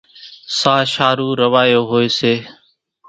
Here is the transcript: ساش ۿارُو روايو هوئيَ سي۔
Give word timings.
ساش 0.59 0.89
ۿارُو 0.97 1.27
روايو 1.41 1.81
هوئيَ 1.89 2.07
سي۔ 2.17 2.33